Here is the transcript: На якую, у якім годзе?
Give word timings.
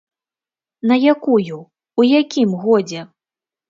На 0.93 0.97
якую, 1.13 1.61
у 1.61 2.01
якім 2.19 2.61
годзе? 2.67 3.09